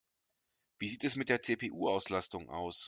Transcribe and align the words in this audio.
Wie 0.79 0.87
sieht 0.87 1.03
es 1.03 1.15
mit 1.15 1.29
der 1.29 1.43
CPU-Auslastung 1.43 2.49
aus? 2.49 2.79